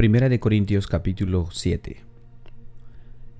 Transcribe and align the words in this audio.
Primera 0.00 0.30
de 0.30 0.40
Corintios 0.40 0.86
capítulo 0.86 1.48
7 1.50 2.02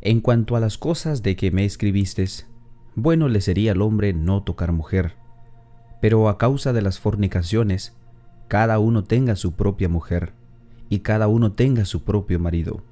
En 0.03 0.21
cuanto 0.21 0.57
a 0.57 0.61
las 0.61 0.77
cosas 0.77 1.23
de 1.23 1.35
que 1.35 1.51
me 1.51 1.65
escribistes, 1.65 2.49
bueno 2.95 3.29
le 3.29 3.41
sería 3.41 3.73
al 3.73 3.81
hombre 3.81 4.13
no 4.13 4.43
tocar 4.43 4.71
mujer, 4.71 5.15
pero 6.03 6.29
a 6.29 6.37
causa 6.37 6.75
de 6.75 6.83
las 6.83 7.01
fornicaciones, 7.01 7.97
cada 8.47 8.79
uno 8.79 9.05
tenga 9.05 9.37
su 9.37 9.53
propia 9.53 9.89
mujer, 9.89 10.35
y 10.91 10.99
cada 10.99 11.29
uno 11.29 11.53
tenga 11.53 11.87
su 11.87 12.05
propio 12.05 12.39
marido. 12.39 12.83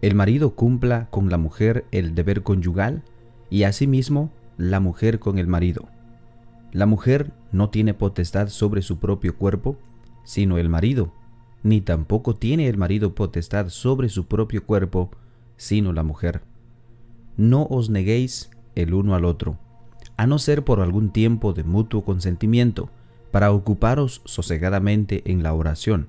El 0.00 0.14
marido 0.14 0.54
cumpla 0.54 1.08
con 1.10 1.28
la 1.28 1.38
mujer 1.38 1.86
el 1.90 2.14
deber 2.14 2.44
conyugal, 2.44 3.02
y 3.50 3.64
asimismo 3.64 4.30
la 4.58 4.78
mujer 4.78 5.18
con 5.18 5.40
el 5.40 5.48
marido. 5.48 5.88
La 6.70 6.86
mujer 6.86 7.32
no 7.50 7.68
tiene 7.68 7.94
potestad 7.94 8.46
sobre 8.46 8.80
su 8.80 9.00
propio 9.00 9.36
cuerpo, 9.36 9.76
sino 10.22 10.56
el 10.56 10.68
marido, 10.68 11.12
ni 11.66 11.80
tampoco 11.80 12.36
tiene 12.36 12.68
el 12.68 12.76
marido 12.76 13.16
potestad 13.16 13.70
sobre 13.70 14.08
su 14.08 14.26
propio 14.26 14.64
cuerpo, 14.64 15.10
sino 15.56 15.92
la 15.92 16.04
mujer. 16.04 16.42
No 17.36 17.66
os 17.68 17.90
neguéis 17.90 18.50
el 18.76 18.94
uno 18.94 19.16
al 19.16 19.24
otro, 19.24 19.58
a 20.16 20.28
no 20.28 20.38
ser 20.38 20.64
por 20.64 20.80
algún 20.80 21.10
tiempo 21.10 21.54
de 21.54 21.64
mutuo 21.64 22.04
consentimiento, 22.04 22.88
para 23.32 23.50
ocuparos 23.50 24.22
sosegadamente 24.26 25.22
en 25.24 25.42
la 25.42 25.54
oración, 25.54 26.06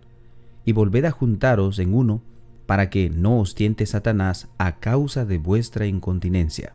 y 0.64 0.74
volved 0.74 1.06
a 1.06 1.12
juntaros 1.12 1.80
en 1.80 1.96
uno, 1.96 2.22
para 2.68 2.92
que 2.92 3.10
no 3.10 3.40
os 3.40 3.56
tiente 3.56 3.88
Satanás 3.88 4.50
a 4.60 4.78
causa 4.78 5.26
de 5.26 5.40
vuestra 5.40 5.88
incontinencia. 5.88 6.74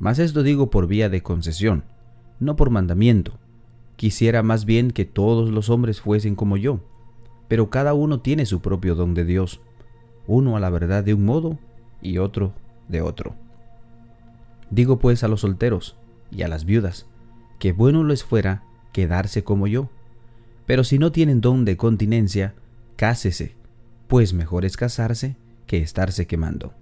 Mas 0.00 0.18
esto 0.18 0.42
digo 0.42 0.70
por 0.70 0.88
vía 0.88 1.08
de 1.08 1.22
concesión, 1.22 1.84
no 2.40 2.56
por 2.56 2.70
mandamiento. 2.70 3.38
Quisiera 3.94 4.42
más 4.42 4.64
bien 4.64 4.90
que 4.90 5.04
todos 5.04 5.50
los 5.50 5.70
hombres 5.70 6.00
fuesen 6.00 6.34
como 6.34 6.56
yo, 6.56 6.80
pero 7.50 7.68
cada 7.68 7.94
uno 7.94 8.20
tiene 8.20 8.46
su 8.46 8.60
propio 8.60 8.94
don 8.94 9.12
de 9.12 9.24
Dios, 9.24 9.60
uno 10.28 10.56
a 10.56 10.60
la 10.60 10.70
verdad 10.70 11.02
de 11.02 11.14
un 11.14 11.24
modo 11.24 11.58
y 12.00 12.18
otro 12.18 12.52
de 12.86 13.02
otro. 13.02 13.34
Digo 14.70 15.00
pues 15.00 15.24
a 15.24 15.28
los 15.28 15.40
solteros 15.40 15.96
y 16.30 16.42
a 16.42 16.48
las 16.48 16.64
viudas, 16.64 17.06
que 17.58 17.72
bueno 17.72 18.04
les 18.04 18.22
fuera 18.22 18.62
quedarse 18.92 19.42
como 19.42 19.66
yo, 19.66 19.90
pero 20.64 20.84
si 20.84 21.00
no 21.00 21.10
tienen 21.10 21.40
don 21.40 21.64
de 21.64 21.76
continencia, 21.76 22.54
cásese, 22.94 23.56
pues 24.06 24.32
mejor 24.32 24.64
es 24.64 24.76
casarse 24.76 25.34
que 25.66 25.78
estarse 25.78 26.28
quemando. 26.28 26.72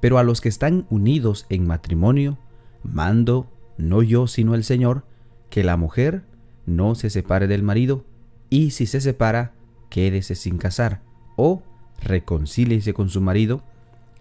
Pero 0.00 0.18
a 0.18 0.24
los 0.24 0.40
que 0.40 0.48
están 0.48 0.88
unidos 0.90 1.46
en 1.50 1.68
matrimonio, 1.68 2.36
mando, 2.82 3.46
no 3.76 4.02
yo 4.02 4.26
sino 4.26 4.56
el 4.56 4.64
Señor, 4.64 5.04
que 5.50 5.62
la 5.62 5.76
mujer 5.76 6.24
no 6.66 6.96
se 6.96 7.10
separe 7.10 7.46
del 7.46 7.62
marido, 7.62 8.04
y 8.50 8.72
si 8.72 8.84
se 8.86 9.00
separa, 9.00 9.52
quédese 9.88 10.34
sin 10.34 10.58
casar, 10.58 11.02
o 11.36 11.62
reconcíliese 12.00 12.94
con 12.94 13.08
su 13.08 13.20
marido, 13.20 13.62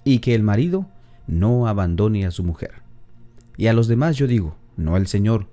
y 0.03 0.19
que 0.19 0.35
el 0.35 0.43
marido 0.43 0.87
no 1.27 1.67
abandone 1.67 2.25
a 2.25 2.31
su 2.31 2.43
mujer. 2.43 2.81
Y 3.57 3.67
a 3.67 3.73
los 3.73 3.88
demás 3.88 4.15
yo 4.15 4.27
digo, 4.27 4.55
no 4.77 4.97
el 4.97 5.07
Señor, 5.07 5.47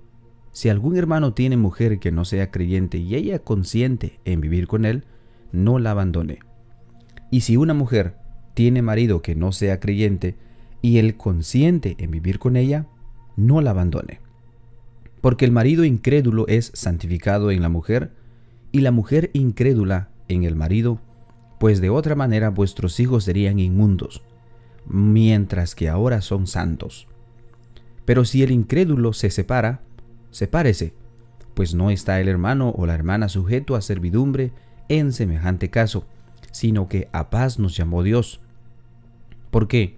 si 0.51 0.69
algún 0.69 0.95
hermano 0.95 1.33
tiene 1.33 1.57
mujer 1.57 1.99
que 1.99 2.11
no 2.11 2.23
sea 2.23 2.49
creyente 2.51 2.97
y 2.97 3.15
ella 3.15 3.39
consiente 3.39 4.19
en 4.23 4.39
vivir 4.39 4.67
con 4.67 4.85
él, 4.85 5.03
no 5.51 5.79
la 5.79 5.91
abandone. 5.91 6.39
Y 7.29 7.41
si 7.41 7.57
una 7.57 7.73
mujer 7.73 8.15
tiene 8.53 8.81
marido 8.81 9.21
que 9.21 9.35
no 9.35 9.51
sea 9.51 9.79
creyente 9.79 10.35
y 10.81 10.99
él 10.99 11.17
consiente 11.17 11.95
en 11.97 12.11
vivir 12.11 12.39
con 12.39 12.55
ella, 12.55 12.85
no 13.35 13.59
la 13.59 13.71
abandone. 13.71 14.21
Porque 15.19 15.43
el 15.43 15.51
marido 15.51 15.83
incrédulo 15.83 16.47
es 16.47 16.71
santificado 16.73 17.51
en 17.51 17.61
la 17.61 17.69
mujer 17.69 18.11
y 18.75 18.81
la 18.81 18.91
mujer 18.91 19.29
incrédula 19.31 20.09
en 20.27 20.43
el 20.43 20.57
marido, 20.57 20.99
pues 21.61 21.79
de 21.79 21.89
otra 21.89 22.13
manera 22.13 22.49
vuestros 22.49 22.99
hijos 22.99 23.23
serían 23.23 23.57
inmundos, 23.57 24.21
mientras 24.85 25.75
que 25.75 25.87
ahora 25.87 26.19
son 26.19 26.45
santos. 26.45 27.07
Pero 28.03 28.25
si 28.25 28.43
el 28.43 28.51
incrédulo 28.51 29.13
se 29.13 29.29
separa, 29.29 29.79
sepárese, 30.29 30.93
pues 31.53 31.73
no 31.73 31.89
está 31.89 32.19
el 32.19 32.27
hermano 32.27 32.71
o 32.71 32.85
la 32.85 32.95
hermana 32.95 33.29
sujeto 33.29 33.77
a 33.77 33.81
servidumbre 33.81 34.51
en 34.89 35.13
semejante 35.13 35.69
caso, 35.69 36.05
sino 36.51 36.89
que 36.89 37.07
a 37.13 37.29
paz 37.29 37.59
nos 37.59 37.77
llamó 37.77 38.03
Dios. 38.03 38.41
¿Por 39.51 39.69
qué? 39.69 39.95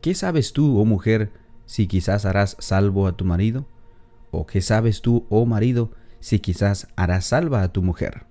¿Qué 0.00 0.16
sabes 0.16 0.52
tú, 0.52 0.80
oh 0.80 0.84
mujer, 0.84 1.30
si 1.66 1.86
quizás 1.86 2.24
harás 2.24 2.56
salvo 2.58 3.06
a 3.06 3.12
tu 3.12 3.24
marido? 3.24 3.64
¿O 4.32 4.44
qué 4.44 4.60
sabes 4.60 5.02
tú, 5.02 5.24
oh 5.30 5.46
marido, 5.46 5.92
si 6.22 6.38
quizás 6.38 6.86
harás 6.94 7.26
salva 7.26 7.62
a 7.62 7.72
tu 7.72 7.82
mujer? 7.82 8.26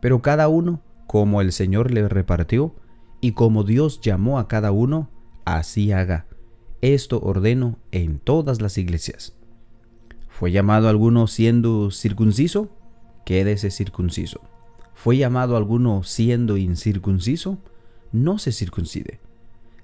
Pero 0.00 0.22
cada 0.22 0.48
uno, 0.48 0.82
como 1.06 1.42
el 1.42 1.52
Señor 1.52 1.92
le 1.92 2.08
repartió, 2.08 2.74
y 3.20 3.32
como 3.32 3.62
Dios 3.62 4.00
llamó 4.00 4.38
a 4.38 4.48
cada 4.48 4.72
uno, 4.72 5.10
así 5.44 5.92
haga. 5.92 6.26
Esto 6.80 7.20
ordeno 7.20 7.78
en 7.92 8.18
todas 8.18 8.60
las 8.60 8.78
iglesias. 8.78 9.34
¿Fue 10.28 10.50
llamado 10.50 10.88
alguno 10.88 11.26
siendo 11.26 11.90
circunciso? 11.90 12.70
Quédese 13.24 13.70
circunciso. 13.70 14.40
¿Fue 14.94 15.16
llamado 15.16 15.56
alguno 15.56 16.02
siendo 16.04 16.56
incircunciso? 16.56 17.58
No 18.12 18.38
se 18.38 18.50
circuncide. 18.50 19.20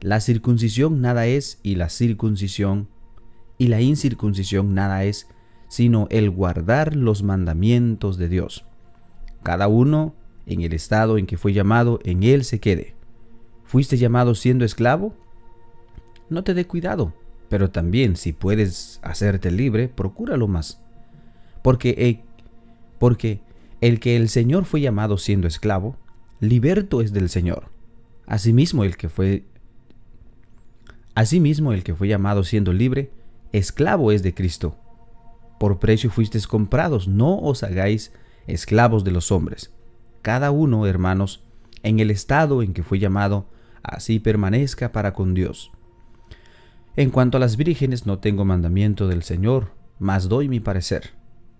La 0.01 0.21
circuncisión 0.21 1.03
nada 1.03 1.27
es 1.27 1.61
y 1.63 1.75
la 1.75 1.91
circuncisión 1.91 2.89
y 3.59 3.69
la 3.69 3.83
incircuncisión 3.83 4.73
nada 4.73 5.05
es, 5.05 5.27
sino 5.71 6.07
el 6.11 6.29
guardar 6.29 6.95
los 6.95 7.23
mandamientos 7.23 8.19
de 8.19 8.29
Dios. 8.29 8.67
Cada 9.43 9.69
uno 9.69 10.15
en 10.45 10.61
el 10.61 10.75
estado 10.75 11.17
en 11.17 11.25
que 11.25 11.39
fue 11.39 11.55
llamado, 11.55 12.01
en 12.05 12.25
él 12.25 12.45
se 12.45 12.61
quede. 12.61 12.95
¿Fuiste 13.65 13.97
llamado 13.97 14.35
siendo 14.35 14.67
esclavo? 14.67 15.15
no 16.31 16.45
te 16.45 16.55
dé 16.55 16.65
cuidado, 16.67 17.13
pero 17.49 17.71
también 17.71 18.17
si 18.17 18.33
puedes 18.33 19.01
hacerte 19.03 19.51
libre, 19.51 19.89
procúralo 19.89 20.47
más. 20.47 20.81
Porque, 21.63 21.91
eh, 21.99 22.23
porque 22.99 23.41
el 23.81 24.01
que 24.01 24.17
el 24.17 24.29
Señor 24.29 24.65
fue 24.65 24.81
llamado 24.81 25.19
siendo 25.19 25.49
esclavo, 25.49 25.97
liberto 26.39 27.03
es 27.03 27.13
del 27.13 27.29
Señor. 27.29 27.71
Asimismo 28.27 28.85
el 28.85 28.97
que 28.97 29.09
fue 29.09 29.45
Asimismo 31.17 31.73
el 31.73 31.83
que 31.83 31.95
fue 31.95 32.07
llamado 32.07 32.45
siendo 32.45 32.73
libre, 32.73 33.11
esclavo 33.53 34.13
es 34.13 34.23
de 34.23 34.33
Cristo. 34.33 34.77
Por 35.61 35.79
precio 35.79 36.09
fuisteis 36.11 36.47
comprados, 36.47 37.07
no 37.07 37.39
os 37.39 37.63
hagáis 37.63 38.15
esclavos 38.47 39.05
de 39.05 39.11
los 39.11 39.31
hombres. 39.31 39.71
Cada 40.23 40.53
uno, 40.53 40.87
hermanos, 40.87 41.45
en 41.83 42.01
el 42.01 42.11
estado 42.11 42.63
en 42.63 42.73
que 42.73 42.83
fue 42.83 42.99
llamado, 42.99 43.45
así 43.83 44.21
permanezca 44.21 44.91
para 44.91 45.13
con 45.13 45.35
Dios. 45.35 45.71
En 46.97 47.11
cuanto 47.11 47.37
a 47.37 47.41
las 47.41 47.59
vírgenes 47.59 48.07
no 48.07 48.21
tengo 48.21 48.47
mandamiento 48.47 49.07
del 49.07 49.23
Señor, 49.23 49.73
mas 49.99 50.31
doy 50.31 50.49
mi 50.49 50.61
parecer, 50.61 51.11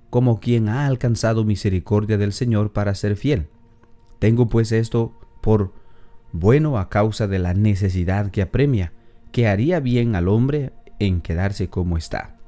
como 0.09 0.41
quien 0.41 0.71
ha 0.71 0.87
alcanzado 0.87 1.45
misericordia 1.45 2.17
del 2.17 2.33
Señor 2.33 2.73
para 2.73 2.95
ser 2.95 3.17
fiel. 3.17 3.49
Tengo 4.19 4.49
pues 4.49 4.73
esto 4.73 5.13
por 5.43 5.75
bueno 6.33 6.79
a 6.79 6.89
causa 6.89 7.27
de 7.27 7.39
la 7.39 7.53
necesidad 7.53 8.31
que 8.31 8.41
apremia, 8.41 8.95
que 9.31 9.47
haría 9.47 9.79
bien 9.79 10.17
al 10.17 10.29
hombre 10.29 10.73
en 10.99 11.21
quedarse 11.21 11.69
como 11.69 11.99
está. 11.99 12.40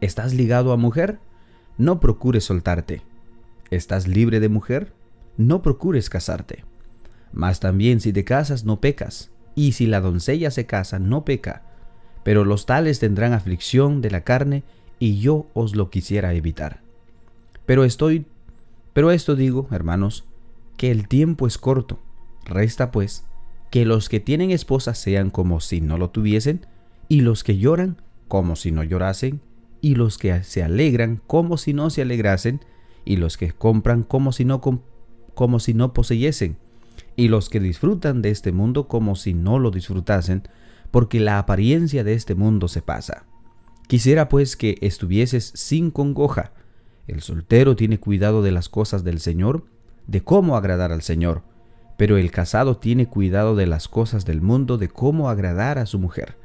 ¿Estás 0.00 0.34
ligado 0.34 0.72
a 0.72 0.76
mujer? 0.76 1.18
No 1.78 2.00
procures 2.00 2.44
soltarte. 2.44 3.02
¿Estás 3.70 4.06
libre 4.06 4.40
de 4.40 4.48
mujer? 4.48 4.92
No 5.36 5.62
procures 5.62 6.10
casarte. 6.10 6.64
Mas 7.32 7.60
también 7.60 8.00
si 8.00 8.12
te 8.12 8.24
casas 8.24 8.64
no 8.64 8.80
pecas 8.80 9.30
y 9.54 9.72
si 9.72 9.86
la 9.86 10.00
doncella 10.00 10.50
se 10.52 10.66
casa, 10.66 10.98
no 10.98 11.24
peca, 11.24 11.62
pero 12.22 12.44
los 12.44 12.66
tales 12.66 13.00
tendrán 13.00 13.32
aflicción 13.32 14.02
de 14.02 14.10
la 14.10 14.20
carne, 14.20 14.62
y 14.98 15.18
yo 15.18 15.46
os 15.54 15.74
lo 15.74 15.90
quisiera 15.90 16.34
evitar. 16.34 16.80
Pero 17.64 17.84
estoy, 17.84 18.26
pero 18.92 19.10
esto 19.10 19.34
digo, 19.34 19.66
hermanos, 19.70 20.24
que 20.76 20.90
el 20.90 21.08
tiempo 21.08 21.46
es 21.46 21.58
corto. 21.58 21.98
Resta 22.44 22.90
pues 22.90 23.24
que 23.70 23.84
los 23.84 24.08
que 24.08 24.20
tienen 24.20 24.50
esposa 24.50 24.94
sean 24.94 25.30
como 25.30 25.60
si 25.60 25.80
no 25.80 25.98
lo 25.98 26.10
tuviesen, 26.10 26.66
y 27.08 27.22
los 27.22 27.44
que 27.44 27.58
lloran 27.58 27.96
como 28.28 28.56
si 28.56 28.72
no 28.72 28.82
llorasen, 28.82 29.40
y 29.80 29.94
los 29.94 30.18
que 30.18 30.42
se 30.42 30.62
alegran 30.62 31.20
como 31.26 31.56
si 31.56 31.72
no 31.72 31.90
se 31.90 32.02
alegrasen, 32.02 32.60
y 33.04 33.16
los 33.16 33.36
que 33.36 33.52
compran 33.52 34.02
como 34.02 34.32
si 34.32 34.44
no 34.44 34.60
como 34.60 35.60
si 35.60 35.74
no 35.74 35.92
poseyesen, 35.92 36.56
y 37.14 37.28
los 37.28 37.48
que 37.48 37.60
disfrutan 37.60 38.22
de 38.22 38.30
este 38.30 38.52
mundo 38.52 38.88
como 38.88 39.16
si 39.16 39.34
no 39.34 39.58
lo 39.58 39.70
disfrutasen, 39.70 40.42
porque 40.90 41.20
la 41.20 41.38
apariencia 41.38 42.04
de 42.04 42.14
este 42.14 42.34
mundo 42.34 42.68
se 42.68 42.82
pasa. 42.82 43.26
Quisiera 43.86 44.28
pues 44.28 44.56
que 44.56 44.78
estuvieses 44.80 45.52
sin 45.54 45.90
congoja. 45.90 46.52
El 47.06 47.20
soltero 47.22 47.76
tiene 47.76 48.00
cuidado 48.00 48.42
de 48.42 48.50
las 48.50 48.68
cosas 48.68 49.04
del 49.04 49.20
Señor, 49.20 49.66
de 50.06 50.22
cómo 50.22 50.56
agradar 50.56 50.90
al 50.90 51.02
Señor, 51.02 51.42
pero 51.96 52.16
el 52.16 52.30
casado 52.30 52.76
tiene 52.76 53.06
cuidado 53.06 53.56
de 53.56 53.66
las 53.66 53.88
cosas 53.88 54.24
del 54.24 54.40
mundo, 54.40 54.76
de 54.78 54.88
cómo 54.88 55.30
agradar 55.30 55.78
a 55.78 55.86
su 55.86 55.98
mujer. 55.98 56.36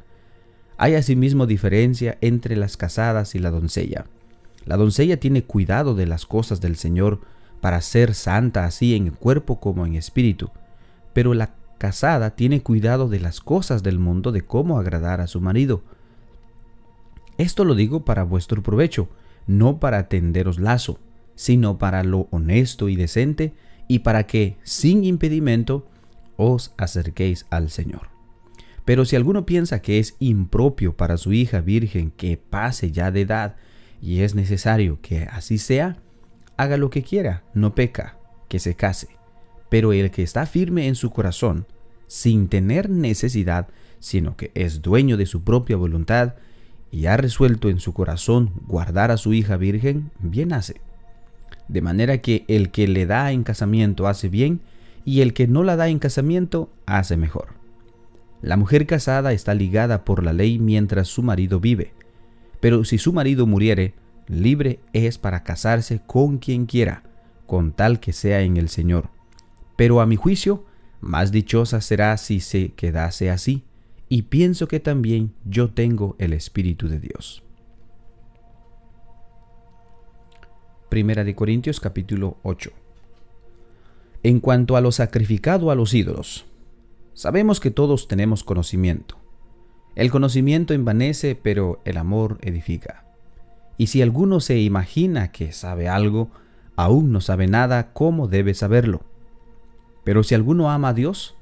Hay 0.81 0.95
asimismo 0.95 1.45
diferencia 1.45 2.17
entre 2.21 2.55
las 2.55 2.75
casadas 2.75 3.35
y 3.35 3.39
la 3.39 3.51
doncella. 3.51 4.07
La 4.65 4.77
doncella 4.77 5.19
tiene 5.19 5.43
cuidado 5.43 5.93
de 5.93 6.07
las 6.07 6.25
cosas 6.25 6.59
del 6.59 6.75
Señor, 6.75 7.21
para 7.59 7.79
ser 7.81 8.15
santa 8.15 8.65
así 8.65 8.95
en 8.95 9.11
cuerpo 9.11 9.59
como 9.59 9.85
en 9.85 9.93
espíritu, 9.93 10.49
pero 11.13 11.35
la 11.35 11.53
casada 11.77 12.31
tiene 12.31 12.63
cuidado 12.63 13.09
de 13.09 13.19
las 13.19 13.41
cosas 13.41 13.83
del 13.83 13.99
mundo, 13.99 14.31
de 14.31 14.41
cómo 14.41 14.79
agradar 14.79 15.21
a 15.21 15.27
su 15.27 15.39
marido. 15.39 15.83
Esto 17.37 17.63
lo 17.63 17.75
digo 17.75 18.03
para 18.03 18.23
vuestro 18.23 18.63
provecho, 18.63 19.07
no 19.45 19.79
para 19.79 20.07
tenderos 20.07 20.59
lazo, 20.59 20.97
sino 21.35 21.77
para 21.77 22.03
lo 22.03 22.27
honesto 22.31 22.89
y 22.89 22.95
decente, 22.95 23.53
y 23.87 23.99
para 23.99 24.25
que, 24.25 24.57
sin 24.63 25.03
impedimento, 25.03 25.85
os 26.37 26.73
acerquéis 26.75 27.45
al 27.51 27.69
Señor. 27.69 28.20
Pero 28.85 29.05
si 29.05 29.15
alguno 29.15 29.45
piensa 29.45 29.81
que 29.81 29.99
es 29.99 30.15
impropio 30.19 30.95
para 30.95 31.17
su 31.17 31.33
hija 31.33 31.61
virgen 31.61 32.11
que 32.11 32.37
pase 32.37 32.91
ya 32.91 33.11
de 33.11 33.21
edad, 33.21 33.55
y 34.01 34.21
es 34.21 34.33
necesario 34.33 34.99
que 35.01 35.23
así 35.23 35.57
sea, 35.57 35.97
haga 36.57 36.77
lo 36.77 36.89
que 36.89 37.03
quiera, 37.03 37.43
no 37.53 37.75
peca, 37.75 38.17
que 38.47 38.59
se 38.59 38.75
case. 38.75 39.07
Pero 39.69 39.93
el 39.93 40.11
que 40.11 40.23
está 40.23 40.45
firme 40.45 40.87
en 40.87 40.95
su 40.95 41.11
corazón, 41.11 41.65
sin 42.07 42.49
tener 42.49 42.89
necesidad, 42.89 43.67
sino 43.99 44.35
que 44.35 44.51
es 44.55 44.81
dueño 44.81 45.17
de 45.17 45.27
su 45.27 45.43
propia 45.43 45.77
voluntad, 45.77 46.33
y 46.91 47.05
ha 47.05 47.15
resuelto 47.15 47.69
en 47.69 47.79
su 47.79 47.93
corazón 47.93 48.51
guardar 48.67 49.11
a 49.11 49.17
su 49.17 49.33
hija 49.33 49.55
virgen, 49.55 50.11
bien 50.19 50.51
hace. 50.51 50.81
De 51.67 51.81
manera 51.81 52.17
que 52.17 52.43
el 52.47 52.71
que 52.71 52.87
le 52.87 53.05
da 53.05 53.31
en 53.31 53.43
casamiento 53.43 54.07
hace 54.07 54.27
bien, 54.27 54.59
y 55.05 55.21
el 55.21 55.33
que 55.33 55.47
no 55.47 55.63
la 55.63 55.75
da 55.77 55.87
en 55.87 55.99
casamiento 55.99 56.69
hace 56.85 57.15
mejor. 57.15 57.60
La 58.41 58.57
mujer 58.57 58.87
casada 58.87 59.33
está 59.33 59.53
ligada 59.53 60.03
por 60.03 60.23
la 60.23 60.33
ley 60.33 60.57
mientras 60.57 61.07
su 61.07 61.21
marido 61.21 61.59
vive, 61.59 61.93
pero 62.59 62.83
si 62.85 62.97
su 62.97 63.13
marido 63.13 63.45
muriere, 63.45 63.93
libre 64.27 64.79
es 64.93 65.17
para 65.17 65.43
casarse 65.43 66.01
con 66.05 66.39
quien 66.39 66.65
quiera, 66.65 67.03
con 67.45 67.71
tal 67.71 67.99
que 67.99 68.13
sea 68.13 68.41
en 68.41 68.57
el 68.57 68.69
Señor. 68.69 69.09
Pero 69.75 70.01
a 70.01 70.07
mi 70.07 70.15
juicio, 70.15 70.63
más 71.01 71.31
dichosa 71.31 71.81
será 71.81 72.17
si 72.17 72.39
se 72.39 72.69
quedase 72.69 73.29
así, 73.29 73.63
y 74.09 74.23
pienso 74.23 74.67
que 74.67 74.79
también 74.79 75.33
yo 75.45 75.69
tengo 75.69 76.15
el 76.17 76.33
Espíritu 76.33 76.87
de 76.87 76.99
Dios. 76.99 77.43
Primera 80.89 81.23
de 81.23 81.35
Corintios 81.35 81.79
capítulo 81.79 82.37
8. 82.43 82.71
En 84.23 84.39
cuanto 84.39 84.75
a 84.75 84.81
lo 84.81 84.91
sacrificado 84.91 85.71
a 85.71 85.75
los 85.75 85.93
ídolos, 85.93 86.45
sabemos 87.13 87.59
que 87.59 87.71
todos 87.71 88.07
tenemos 88.07 88.43
conocimiento. 88.43 89.17
El 89.95 90.09
conocimiento 90.09 90.73
envanece, 90.73 91.35
pero 91.35 91.81
el 91.85 91.97
amor 91.97 92.37
edifica. 92.41 93.05
Y 93.77 93.87
si 93.87 94.01
alguno 94.01 94.39
se 94.39 94.59
imagina 94.59 95.31
que 95.31 95.51
sabe 95.51 95.89
algo, 95.89 96.29
aún 96.75 97.11
no 97.11 97.21
sabe 97.21 97.47
nada 97.47 97.93
cómo 97.93 98.27
debe 98.27 98.53
saberlo. 98.53 99.01
Pero 100.03 100.23
si 100.23 100.35
alguno 100.35 100.71
ama 100.71 100.89
a 100.89 100.93
Dios, 100.93 101.35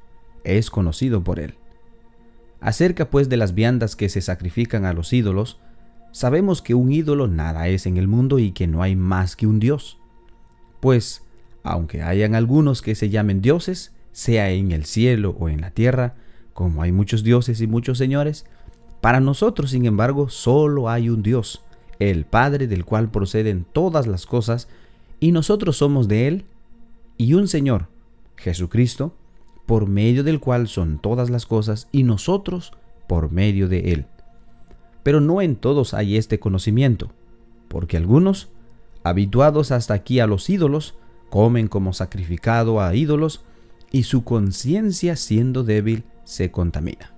es 0.43 0.69
conocido 0.69 1.23
por 1.23 1.39
él. 1.39 1.55
Acerca 2.61 3.09
pues 3.09 3.29
de 3.29 3.37
las 3.37 3.53
viandas 3.53 3.95
que 3.95 4.09
se 4.09 4.21
sacrifican 4.21 4.85
a 4.85 4.93
los 4.93 5.13
ídolos, 5.13 5.59
sabemos 6.11 6.61
que 6.61 6.73
un 6.73 6.91
ídolo 6.91 7.27
nada 7.27 7.67
es 7.67 7.85
en 7.85 7.97
el 7.97 8.07
mundo 8.07 8.39
y 8.39 8.51
que 8.51 8.67
no 8.67 8.81
hay 8.81 8.95
más 8.95 9.35
que 9.35 9.47
un 9.47 9.59
Dios. 9.59 9.97
Pues, 10.79 11.23
aunque 11.63 12.03
hayan 12.03 12.35
algunos 12.35 12.81
que 12.81 12.95
se 12.95 13.09
llamen 13.09 13.41
dioses, 13.41 13.93
sea 14.19 14.49
en 14.51 14.73
el 14.73 14.83
cielo 14.83 15.33
o 15.39 15.47
en 15.47 15.61
la 15.61 15.71
tierra, 15.71 16.15
como 16.53 16.81
hay 16.81 16.91
muchos 16.91 17.23
dioses 17.23 17.61
y 17.61 17.67
muchos 17.67 17.97
señores, 17.97 18.45
para 18.99 19.21
nosotros, 19.21 19.71
sin 19.71 19.85
embargo, 19.85 20.27
solo 20.27 20.89
hay 20.89 21.09
un 21.09 21.23
Dios, 21.23 21.63
el 21.99 22.25
Padre 22.25 22.67
del 22.67 22.83
cual 22.83 23.09
proceden 23.09 23.65
todas 23.71 24.07
las 24.07 24.25
cosas, 24.25 24.67
y 25.21 25.31
nosotros 25.31 25.77
somos 25.77 26.09
de 26.09 26.27
Él, 26.27 26.45
y 27.17 27.33
un 27.33 27.47
Señor, 27.47 27.87
Jesucristo, 28.35 29.15
por 29.65 29.87
medio 29.87 30.25
del 30.25 30.41
cual 30.41 30.67
son 30.67 30.99
todas 30.99 31.29
las 31.29 31.45
cosas, 31.45 31.87
y 31.93 32.03
nosotros 32.03 32.73
por 33.07 33.31
medio 33.31 33.69
de 33.69 33.93
Él. 33.93 34.05
Pero 35.01 35.21
no 35.21 35.41
en 35.41 35.55
todos 35.55 35.93
hay 35.93 36.17
este 36.17 36.39
conocimiento, 36.39 37.09
porque 37.69 37.95
algunos, 37.95 38.49
habituados 39.01 39.71
hasta 39.71 39.93
aquí 39.93 40.19
a 40.19 40.27
los 40.27 40.49
ídolos, 40.49 40.95
comen 41.29 41.69
como 41.69 41.93
sacrificado 41.93 42.81
a 42.81 42.93
ídolos, 42.93 43.45
y 43.91 44.03
su 44.03 44.23
conciencia 44.23 45.15
siendo 45.15 45.63
débil 45.63 46.03
se 46.23 46.51
contamina. 46.51 47.13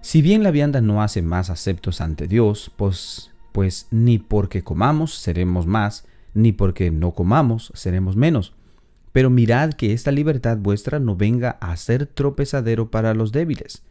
Si 0.00 0.22
bien 0.22 0.42
la 0.42 0.50
vianda 0.50 0.80
no 0.80 1.02
hace 1.02 1.22
más 1.22 1.50
aceptos 1.50 2.00
ante 2.00 2.28
Dios, 2.28 2.70
pues, 2.76 3.30
pues 3.52 3.88
ni 3.90 4.18
porque 4.18 4.62
comamos 4.62 5.14
seremos 5.14 5.66
más, 5.66 6.06
ni 6.34 6.52
porque 6.52 6.90
no 6.90 7.12
comamos 7.12 7.72
seremos 7.74 8.16
menos. 8.16 8.54
Pero 9.12 9.30
mirad 9.30 9.72
que 9.72 9.92
esta 9.92 10.12
libertad 10.12 10.58
vuestra 10.58 10.98
no 10.98 11.16
venga 11.16 11.50
a 11.60 11.76
ser 11.76 12.06
tropezadero 12.06 12.90
para 12.90 13.14
los 13.14 13.32
débiles. 13.32 13.82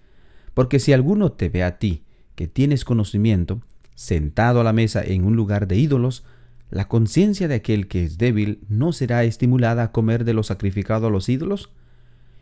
Porque 0.54 0.80
si 0.80 0.94
alguno 0.94 1.32
te 1.32 1.50
ve 1.50 1.64
a 1.64 1.78
ti, 1.80 2.04
que 2.36 2.48
tienes 2.48 2.86
conocimiento, 2.86 3.62
sentado 3.96 4.62
a 4.62 4.64
la 4.64 4.74
mesa 4.74 5.04
en 5.04 5.26
un 5.26 5.36
lugar 5.36 5.68
de 5.68 5.76
ídolos, 5.76 6.24
la 6.70 6.88
conciencia 6.88 7.48
de 7.48 7.56
aquel 7.56 7.88
que 7.88 8.04
es 8.04 8.18
débil 8.18 8.66
no 8.68 8.92
será 8.92 9.24
estimulada 9.24 9.84
a 9.84 9.92
comer 9.92 10.26
de 10.26 10.34
lo 10.34 10.44
sacrificado 10.44 11.08
a 11.08 11.10
los 11.10 11.30
ídolos, 11.30 11.72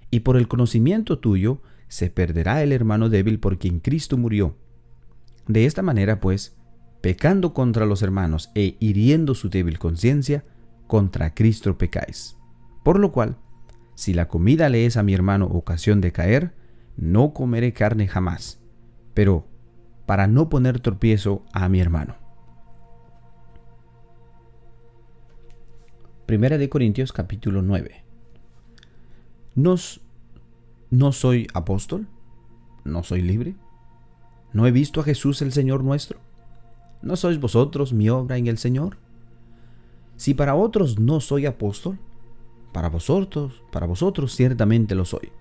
y 0.09 0.21
por 0.21 0.37
el 0.37 0.47
conocimiento 0.47 1.19
tuyo 1.19 1.61
se 1.87 2.09
perderá 2.09 2.63
el 2.63 2.71
hermano 2.71 3.09
débil 3.09 3.39
por 3.39 3.57
quien 3.57 3.79
Cristo 3.79 4.17
murió. 4.17 4.55
De 5.47 5.65
esta 5.65 5.83
manera, 5.83 6.19
pues, 6.19 6.55
pecando 7.01 7.53
contra 7.53 7.85
los 7.85 8.01
hermanos 8.01 8.49
e 8.55 8.77
hiriendo 8.79 9.35
su 9.35 9.49
débil 9.49 9.77
conciencia, 9.77 10.43
contra 10.87 11.33
Cristo 11.33 11.77
pecáis. 11.77 12.37
Por 12.83 12.99
lo 12.99 13.11
cual, 13.11 13.37
si 13.93 14.13
la 14.13 14.27
comida 14.27 14.69
le 14.69 14.85
es 14.85 14.97
a 14.97 15.03
mi 15.03 15.13
hermano 15.13 15.45
ocasión 15.45 16.01
de 16.01 16.11
caer, 16.11 16.53
no 16.97 17.33
comeré 17.33 17.73
carne 17.73 18.07
jamás, 18.07 18.59
pero 19.13 19.47
para 20.05 20.27
no 20.27 20.49
poner 20.49 20.79
tropiezo 20.79 21.43
a 21.53 21.69
mi 21.69 21.79
hermano. 21.79 22.24
Primera 26.25 26.57
de 26.57 26.69
Corintios 26.69 27.13
capítulo 27.13 27.61
9. 27.61 28.03
¿Nos, 29.53 30.01
¿No 30.89 31.11
soy 31.11 31.45
apóstol? 31.53 32.07
¿No 32.83 33.03
soy 33.03 33.21
libre? 33.21 33.53
¿No 34.51 34.65
he 34.65 34.71
visto 34.71 35.01
a 35.01 35.03
Jesús 35.03 35.43
el 35.43 35.51
Señor 35.51 35.83
nuestro? 35.83 36.17
¿No 37.03 37.15
sois 37.15 37.39
vosotros 37.39 37.93
mi 37.93 38.09
obra 38.09 38.37
en 38.37 38.47
el 38.47 38.57
Señor? 38.57 38.97
Si 40.17 40.33
para 40.33 40.55
otros 40.55 40.97
no 40.97 41.19
soy 41.19 41.45
apóstol, 41.45 41.99
para 42.73 42.89
vosotros, 42.89 43.61
para 43.71 43.85
vosotros 43.85 44.35
ciertamente 44.35 44.95
lo 44.95 45.05
soy, 45.05 45.31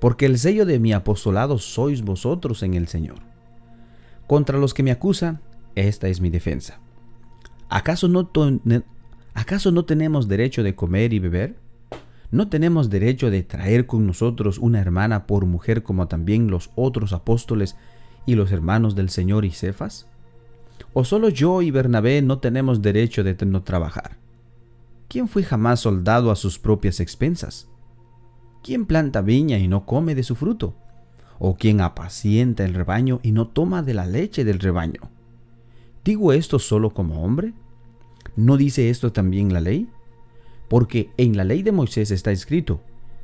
porque 0.00 0.26
el 0.26 0.38
sello 0.38 0.64
de 0.64 0.78
mi 0.78 0.92
apostolado 0.92 1.58
sois 1.58 2.02
vosotros 2.02 2.62
en 2.62 2.74
el 2.74 2.86
Señor. 2.86 3.18
Contra 4.28 4.58
los 4.58 4.74
que 4.74 4.84
me 4.84 4.92
acusan, 4.92 5.40
esta 5.74 6.06
es 6.06 6.20
mi 6.20 6.30
defensa. 6.30 6.78
¿Acaso 7.68 8.06
no, 8.06 8.30
¿Acaso 9.34 9.72
no 9.72 9.84
tenemos 9.84 10.28
derecho 10.28 10.62
de 10.62 10.74
comer 10.74 11.12
y 11.12 11.18
beber? 11.18 11.56
¿No 12.30 12.48
tenemos 12.48 12.88
derecho 12.88 13.30
de 13.30 13.42
traer 13.42 13.86
con 13.86 14.06
nosotros 14.06 14.58
una 14.58 14.80
hermana 14.80 15.26
por 15.26 15.44
mujer 15.44 15.82
como 15.82 16.08
también 16.08 16.50
los 16.50 16.70
otros 16.76 17.12
apóstoles 17.12 17.76
y 18.26 18.36
los 18.36 18.52
hermanos 18.52 18.94
del 18.94 19.10
Señor 19.10 19.44
y 19.44 19.50
Cefas? 19.50 20.06
¿O 20.92 21.04
solo 21.04 21.28
yo 21.28 21.62
y 21.62 21.70
Bernabé 21.70 22.22
no 22.22 22.38
tenemos 22.38 22.80
derecho 22.80 23.24
de 23.24 23.36
no 23.44 23.62
trabajar? 23.62 24.16
¿Quién 25.08 25.28
fue 25.28 25.42
jamás 25.42 25.80
soldado 25.80 26.30
a 26.30 26.36
sus 26.36 26.58
propias 26.58 27.00
expensas? 27.00 27.68
¿Quién 28.62 28.86
planta 28.86 29.20
viña 29.20 29.58
y 29.58 29.68
no 29.68 29.84
come 29.84 30.14
de 30.14 30.22
su 30.22 30.34
fruto? 30.34 30.74
¿O 31.38 31.56
quién 31.56 31.80
apacienta 31.80 32.64
el 32.64 32.74
rebaño 32.74 33.20
y 33.22 33.32
no 33.32 33.48
toma 33.48 33.82
de 33.82 33.94
la 33.94 34.06
leche 34.06 34.44
del 34.44 34.60
rebaño? 34.60 35.00
¿Digo 36.04 36.32
esto 36.32 36.58
solo 36.58 36.90
como 36.90 37.22
hombre? 37.22 37.52
¿No 38.36 38.56
dice 38.56 38.90
esto 38.90 39.12
también 39.12 39.52
la 39.52 39.60
ley? 39.60 39.88
Porque 40.68 41.10
en 41.16 41.36
la 41.36 41.44
ley 41.44 41.62
de 41.62 41.72
Moisés 41.72 42.10
está 42.10 42.32
escrito, 42.32 42.80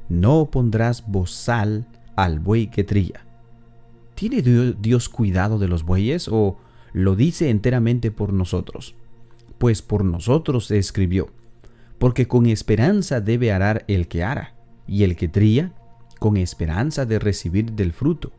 no 0.09 0.50
pondrás 0.50 1.07
bozal 1.07 1.87
al 2.17 2.38
buey 2.38 2.69
que 2.69 2.85
trilla. 2.85 3.26
¿Tiene 4.14 4.43
Dios 4.43 5.09
cuidado 5.09 5.59
de 5.59 5.69
los 5.69 5.85
bueyes 5.85 6.29
o 6.29 6.59
lo 6.93 7.17
dice 7.17 7.49
enteramente 7.49 8.11
por 8.11 8.33
nosotros? 8.33 8.95
Pues 9.59 9.83
por 9.83 10.05
nosotros 10.05 10.67
se 10.67 10.79
escribió, 10.79 11.31
porque 11.99 12.29
con 12.29 12.47
esperanza 12.47 13.21
debe 13.21 13.52
arar 13.52 13.85
el 13.88 14.09
que 14.09 14.23
ara, 14.23 14.55
y 14.87 15.05
el 15.05 15.17
que 15.17 15.29
trilla, 15.29 15.73
con 16.19 16.37
esperanza 16.37 17.07
de 17.07 17.19
recibir 17.19 17.73
del 17.73 17.93
fruto. 17.93 18.33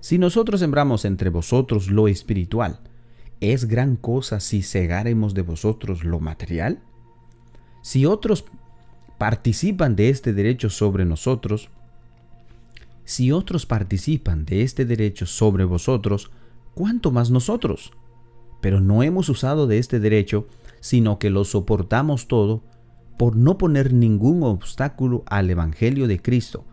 Si 0.00 0.18
nosotros 0.18 0.60
sembramos 0.60 1.04
entre 1.04 1.30
vosotros 1.30 1.90
lo 1.90 2.06
espiritual, 2.08 2.80
¿es 3.40 3.66
gran 3.66 3.96
cosa 3.96 4.40
si 4.40 4.62
cegáremos 4.62 5.34
de 5.34 5.42
vosotros 5.42 6.04
lo 6.04 6.20
material? 6.20 6.80
Si 7.82 8.06
otros 8.06 8.44
participan 9.18 9.96
de 9.96 10.10
este 10.10 10.32
derecho 10.32 10.70
sobre 10.70 11.04
nosotros, 11.04 11.70
si 13.04 13.32
otros 13.32 13.64
participan 13.64 14.44
de 14.44 14.62
este 14.62 14.84
derecho 14.84 15.26
sobre 15.26 15.64
vosotros, 15.64 16.30
¿cuánto 16.74 17.10
más 17.10 17.30
nosotros? 17.30 17.92
Pero 18.60 18.80
no 18.80 19.02
hemos 19.02 19.28
usado 19.28 19.66
de 19.66 19.78
este 19.78 19.98
derecho, 19.98 20.46
sino 20.80 21.18
que 21.18 21.30
lo 21.30 21.44
soportamos 21.44 22.28
todo, 22.28 22.62
por 23.16 23.34
no 23.34 23.58
poner 23.58 23.92
ningún 23.92 24.42
obstáculo 24.42 25.24
al 25.26 25.50
Evangelio 25.50 26.06
de 26.06 26.20
Cristo. 26.20 26.64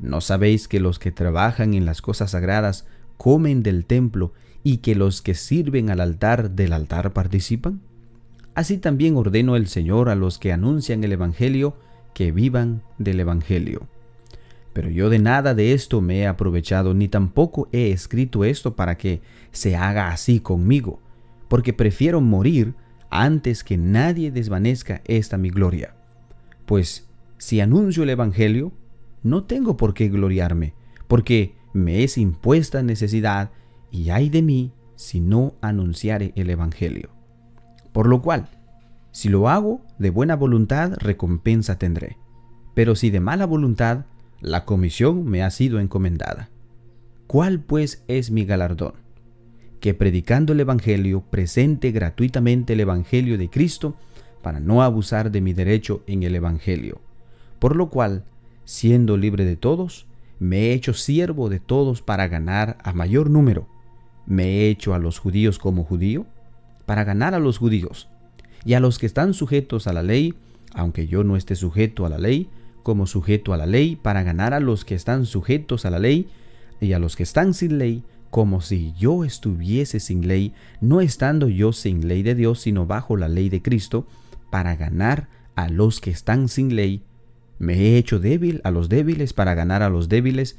¿No 0.00 0.20
sabéis 0.20 0.66
que 0.66 0.80
los 0.80 0.98
que 0.98 1.12
trabajan 1.12 1.74
en 1.74 1.86
las 1.86 2.02
cosas 2.02 2.32
sagradas 2.32 2.86
comen 3.16 3.62
del 3.62 3.86
templo 3.86 4.32
y 4.66 4.78
que 4.78 4.96
los 4.96 5.22
que 5.22 5.34
sirven 5.34 5.90
al 5.90 6.00
altar 6.00 6.50
del 6.50 6.72
altar 6.72 7.12
participan? 7.12 7.82
Así 8.56 8.78
también 8.78 9.16
ordeno 9.16 9.54
el 9.54 9.68
Señor 9.68 10.08
a 10.08 10.16
los 10.16 10.40
que 10.40 10.52
anuncian 10.52 11.04
el 11.04 11.12
Evangelio 11.12 11.76
que 12.14 12.32
vivan 12.32 12.82
del 12.98 13.20
Evangelio. 13.20 13.86
Pero 14.72 14.90
yo 14.90 15.08
de 15.08 15.20
nada 15.20 15.54
de 15.54 15.72
esto 15.72 16.00
me 16.00 16.18
he 16.18 16.26
aprovechado, 16.26 16.94
ni 16.94 17.06
tampoco 17.06 17.68
he 17.70 17.92
escrito 17.92 18.44
esto 18.44 18.74
para 18.74 18.98
que 18.98 19.20
se 19.52 19.76
haga 19.76 20.08
así 20.08 20.40
conmigo, 20.40 20.98
porque 21.46 21.72
prefiero 21.72 22.20
morir 22.20 22.74
antes 23.08 23.62
que 23.62 23.76
nadie 23.76 24.32
desvanezca 24.32 25.00
esta 25.04 25.38
mi 25.38 25.50
gloria. 25.50 25.94
Pues 26.64 27.06
si 27.38 27.60
anuncio 27.60 28.02
el 28.02 28.10
Evangelio, 28.10 28.72
no 29.22 29.44
tengo 29.44 29.76
por 29.76 29.94
qué 29.94 30.08
gloriarme, 30.08 30.74
porque 31.06 31.54
me 31.72 32.02
es 32.02 32.18
impuesta 32.18 32.82
necesidad 32.82 33.52
y 33.90 34.10
hay 34.10 34.28
de 34.28 34.42
mí 34.42 34.72
si 34.96 35.20
no 35.20 35.54
anunciare 35.60 36.32
el 36.36 36.50
Evangelio. 36.50 37.10
Por 37.92 38.08
lo 38.08 38.22
cual, 38.22 38.48
si 39.10 39.28
lo 39.28 39.48
hago 39.48 39.80
de 39.98 40.10
buena 40.10 40.36
voluntad, 40.36 40.92
recompensa 40.98 41.78
tendré. 41.78 42.18
Pero 42.74 42.94
si 42.94 43.10
de 43.10 43.20
mala 43.20 43.46
voluntad, 43.46 44.04
la 44.40 44.64
comisión 44.64 45.24
me 45.24 45.42
ha 45.42 45.50
sido 45.50 45.80
encomendada. 45.80 46.50
¿Cuál 47.26 47.60
pues 47.60 48.04
es 48.08 48.30
mi 48.30 48.44
galardón? 48.44 48.92
Que 49.80 49.94
predicando 49.94 50.52
el 50.52 50.60
Evangelio 50.60 51.22
presente 51.22 51.90
gratuitamente 51.90 52.74
el 52.74 52.80
Evangelio 52.80 53.38
de 53.38 53.48
Cristo 53.48 53.96
para 54.42 54.60
no 54.60 54.82
abusar 54.82 55.30
de 55.30 55.40
mi 55.40 55.54
derecho 55.54 56.02
en 56.06 56.22
el 56.22 56.34
Evangelio. 56.34 57.00
Por 57.58 57.74
lo 57.74 57.88
cual, 57.88 58.24
siendo 58.64 59.16
libre 59.16 59.44
de 59.44 59.56
todos, 59.56 60.06
me 60.38 60.58
he 60.58 60.72
hecho 60.72 60.92
siervo 60.92 61.48
de 61.48 61.60
todos 61.60 62.02
para 62.02 62.28
ganar 62.28 62.76
a 62.84 62.92
mayor 62.92 63.30
número. 63.30 63.66
Me 64.26 64.44
he 64.44 64.70
hecho 64.70 64.94
a 64.94 64.98
los 64.98 65.18
judíos 65.18 65.58
como 65.58 65.84
judío, 65.84 66.26
para 66.84 67.04
ganar 67.04 67.34
a 67.34 67.38
los 67.38 67.58
judíos, 67.58 68.08
y 68.64 68.74
a 68.74 68.80
los 68.80 68.98
que 68.98 69.06
están 69.06 69.34
sujetos 69.34 69.86
a 69.86 69.92
la 69.92 70.02
ley, 70.02 70.34
aunque 70.74 71.06
yo 71.06 71.24
no 71.24 71.36
esté 71.36 71.54
sujeto 71.56 72.06
a 72.06 72.08
la 72.08 72.18
ley, 72.18 72.48
como 72.82 73.06
sujeto 73.06 73.52
a 73.52 73.56
la 73.56 73.66
ley, 73.66 73.96
para 73.96 74.22
ganar 74.22 74.54
a 74.54 74.60
los 74.60 74.84
que 74.84 74.94
están 74.94 75.26
sujetos 75.26 75.86
a 75.86 75.90
la 75.90 75.98
ley, 75.98 76.28
y 76.80 76.92
a 76.92 76.98
los 76.98 77.16
que 77.16 77.22
están 77.22 77.54
sin 77.54 77.78
ley, 77.78 78.02
como 78.30 78.60
si 78.60 78.92
yo 78.98 79.24
estuviese 79.24 80.00
sin 80.00 80.28
ley, 80.28 80.52
no 80.80 81.00
estando 81.00 81.48
yo 81.48 81.72
sin 81.72 82.06
ley 82.06 82.22
de 82.22 82.34
Dios, 82.34 82.60
sino 82.60 82.86
bajo 82.86 83.16
la 83.16 83.28
ley 83.28 83.48
de 83.48 83.62
Cristo, 83.62 84.06
para 84.50 84.76
ganar 84.76 85.28
a 85.54 85.68
los 85.68 86.00
que 86.00 86.10
están 86.10 86.48
sin 86.48 86.76
ley, 86.76 87.02
me 87.58 87.74
he 87.74 87.96
hecho 87.96 88.20
débil 88.20 88.60
a 88.64 88.70
los 88.70 88.88
débiles 88.88 89.32
para 89.32 89.54
ganar 89.54 89.82
a 89.82 89.88
los 89.88 90.08
débiles, 90.08 90.58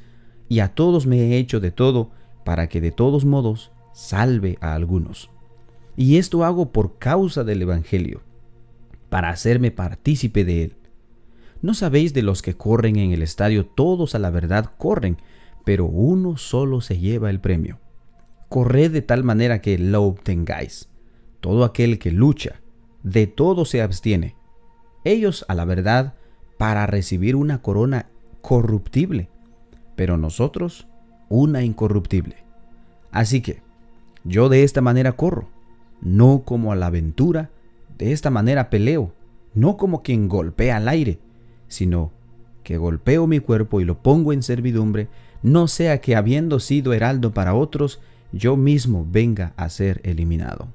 y 0.50 0.60
a 0.60 0.70
todos 0.70 1.06
me 1.06 1.20
he 1.20 1.38
hecho 1.38 1.60
de 1.60 1.72
todo, 1.72 2.12
para 2.48 2.70
que 2.70 2.80
de 2.80 2.92
todos 2.92 3.26
modos 3.26 3.74
salve 3.92 4.58
a 4.62 4.74
algunos. 4.74 5.30
Y 5.98 6.16
esto 6.16 6.46
hago 6.46 6.72
por 6.72 6.98
causa 6.98 7.44
del 7.44 7.62
Evangelio, 7.62 8.22
para 9.10 9.28
hacerme 9.28 9.70
partícipe 9.70 10.46
de 10.46 10.64
él. 10.64 10.78
¿No 11.62 11.74
sabéis 11.74 12.14
de 12.14 12.22
los 12.22 12.42
que 12.42 12.56
corren 12.56 12.96
en 12.96 13.12
el 13.12 13.22
estadio, 13.22 13.66
todos 13.66 14.16
a 14.16 14.20
la 14.20 14.30
verdad 14.30 14.72
corren, 14.78 15.18
pero 15.66 15.88
uno 15.88 16.38
solo 16.38 16.80
se 16.80 16.98
lleva 16.98 17.30
el 17.30 17.42
premio? 17.42 17.82
Corred 18.48 18.94
de 18.94 19.02
tal 19.02 19.26
manera 19.26 19.60
que 19.60 19.78
lo 19.78 20.04
obtengáis. 20.04 20.88
Todo 21.42 21.66
aquel 21.66 22.00
que 22.00 22.12
lucha, 22.12 22.62
de 23.04 23.28
todo 23.28 23.66
se 23.66 23.82
abstiene. 23.82 24.38
Ellos 25.04 25.44
a 25.50 25.54
la 25.54 25.66
verdad 25.66 26.14
para 26.58 26.88
recibir 26.88 27.36
una 27.36 27.62
corona 27.62 28.06
corruptible, 28.42 29.30
pero 29.98 30.16
nosotros 30.16 30.87
una 31.30 31.64
incorruptible. 31.64 32.38
Así 33.12 33.42
que 33.42 33.62
yo 34.24 34.50
de 34.50 34.64
esta 34.64 34.82
manera 34.82 35.14
corro, 35.14 35.48
no 36.02 36.44
como 36.46 36.72
a 36.72 36.76
la 36.76 36.88
aventura, 36.88 37.50
de 37.98 38.12
esta 38.12 38.30
manera 38.30 38.70
peleo, 38.70 39.14
no 39.54 39.78
como 39.78 40.04
quien 40.04 40.28
golpea 40.28 40.78
al 40.78 40.88
aire, 40.88 41.20
sino 41.68 42.12
que 42.64 42.78
golpeo 42.78 43.28
mi 43.28 43.40
cuerpo 43.40 43.82
y 43.82 43.86
lo 43.86 44.00
pongo 44.00 44.34
en 44.34 44.44
servidumbre, 44.44 45.08
no 45.42 45.68
sea 45.68 46.02
que 46.02 46.16
habiendo 46.16 46.60
sido 46.60 46.94
heraldo 46.94 47.34
para 47.34 47.54
otros, 47.54 48.02
yo 48.32 48.58
mismo 48.58 49.08
venga 49.10 49.54
a 49.56 49.70
ser 49.70 50.02
eliminado. 50.04 50.68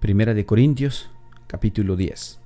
Primera 0.00 0.32
de 0.32 0.46
Corintios 0.46 1.10
capítulo 1.48 1.96
10. 1.96 2.38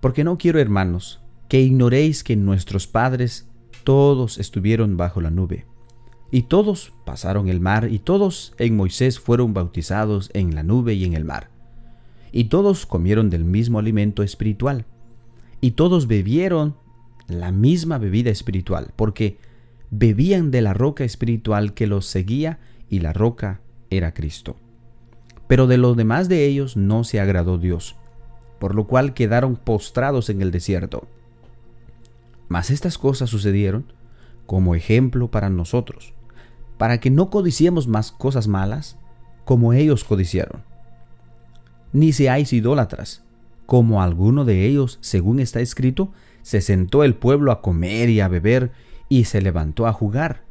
Porque 0.00 0.22
no 0.22 0.36
quiero, 0.36 0.60
hermanos, 0.60 1.23
que 1.48 1.60
ignoréis 1.60 2.24
que 2.24 2.36
nuestros 2.36 2.86
padres 2.86 3.48
todos 3.84 4.38
estuvieron 4.38 4.96
bajo 4.96 5.20
la 5.20 5.30
nube, 5.30 5.66
y 6.30 6.42
todos 6.42 6.92
pasaron 7.04 7.48
el 7.48 7.60
mar, 7.60 7.88
y 7.90 7.98
todos 7.98 8.54
en 8.58 8.76
Moisés 8.76 9.20
fueron 9.20 9.54
bautizados 9.54 10.30
en 10.34 10.54
la 10.54 10.62
nube 10.62 10.94
y 10.94 11.04
en 11.04 11.14
el 11.14 11.24
mar, 11.24 11.50
y 12.32 12.44
todos 12.44 12.86
comieron 12.86 13.30
del 13.30 13.44
mismo 13.44 13.78
alimento 13.78 14.22
espiritual, 14.22 14.86
y 15.60 15.72
todos 15.72 16.06
bebieron 16.06 16.76
la 17.28 17.52
misma 17.52 17.98
bebida 17.98 18.30
espiritual, 18.30 18.92
porque 18.96 19.38
bebían 19.90 20.50
de 20.50 20.62
la 20.62 20.74
roca 20.74 21.04
espiritual 21.04 21.74
que 21.74 21.86
los 21.86 22.06
seguía, 22.06 22.58
y 22.90 23.00
la 23.00 23.12
roca 23.12 23.60
era 23.90 24.14
Cristo. 24.14 24.56
Pero 25.46 25.66
de 25.66 25.78
los 25.78 25.96
demás 25.96 26.28
de 26.28 26.46
ellos 26.46 26.76
no 26.76 27.04
se 27.04 27.20
agradó 27.20 27.58
Dios, 27.58 27.96
por 28.58 28.74
lo 28.74 28.86
cual 28.86 29.14
quedaron 29.14 29.56
postrados 29.56 30.30
en 30.30 30.42
el 30.42 30.50
desierto. 30.50 31.06
Mas 32.48 32.70
estas 32.70 32.98
cosas 32.98 33.30
sucedieron 33.30 33.92
como 34.46 34.74
ejemplo 34.74 35.30
para 35.30 35.50
nosotros, 35.50 36.14
para 36.78 37.00
que 37.00 37.10
no 37.10 37.30
codiciemos 37.30 37.88
más 37.88 38.12
cosas 38.12 38.48
malas 38.48 38.98
como 39.44 39.72
ellos 39.72 40.04
codiciaron. 40.04 40.62
Ni 41.92 42.12
seáis 42.12 42.52
idólatras, 42.52 43.24
como 43.66 44.02
alguno 44.02 44.44
de 44.44 44.66
ellos, 44.66 44.98
según 45.00 45.40
está 45.40 45.60
escrito, 45.60 46.12
se 46.42 46.60
sentó 46.60 47.04
el 47.04 47.14
pueblo 47.14 47.52
a 47.52 47.62
comer 47.62 48.10
y 48.10 48.20
a 48.20 48.28
beber 48.28 48.72
y 49.08 49.24
se 49.24 49.40
levantó 49.40 49.86
a 49.86 49.92
jugar. 49.92 50.44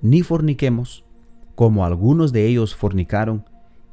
Ni 0.00 0.22
forniquemos, 0.22 1.04
como 1.54 1.84
algunos 1.84 2.32
de 2.32 2.46
ellos 2.46 2.74
fornicaron 2.74 3.44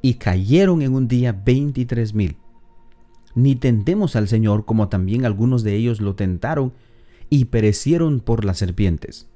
y 0.01 0.15
cayeron 0.15 0.81
en 0.83 0.93
un 0.93 1.07
día 1.07 1.33
veintitrés 1.33 2.13
mil. 2.13 2.37
Ni 3.33 3.55
tentemos 3.55 4.15
al 4.15 4.27
Señor 4.27 4.63
como 4.63 4.87
también 4.87 5.25
algunos 5.25 5.63
de 5.63 5.75
ellos 5.75 5.99
lo 5.99 6.15
tentaron 6.15 6.73
y 7.29 7.45
perecieron 7.45 8.19
por 8.19 8.45
las 8.45 8.57
serpientes. 8.57 9.27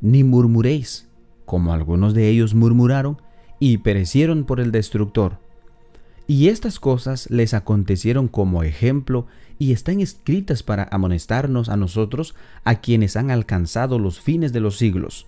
Ni 0.00 0.24
murmuréis 0.24 1.08
como 1.48 1.72
algunos 1.72 2.12
de 2.12 2.28
ellos 2.28 2.54
murmuraron 2.54 3.16
y 3.58 3.78
perecieron 3.78 4.44
por 4.44 4.60
el 4.60 4.70
destructor. 4.70 5.38
Y 6.26 6.48
estas 6.48 6.78
cosas 6.78 7.30
les 7.30 7.54
acontecieron 7.54 8.28
como 8.28 8.62
ejemplo 8.62 9.26
y 9.58 9.72
están 9.72 10.00
escritas 10.00 10.62
para 10.62 10.86
amonestarnos 10.92 11.70
a 11.70 11.78
nosotros, 11.78 12.34
a 12.64 12.76
quienes 12.82 13.16
han 13.16 13.30
alcanzado 13.30 13.98
los 13.98 14.20
fines 14.20 14.52
de 14.52 14.60
los 14.60 14.76
siglos. 14.76 15.26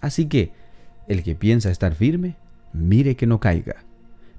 Así 0.00 0.26
que, 0.26 0.52
el 1.08 1.22
que 1.22 1.34
piensa 1.34 1.70
estar 1.70 1.94
firme, 1.94 2.36
mire 2.72 3.14
que 3.14 3.26
no 3.26 3.38
caiga. 3.38 3.84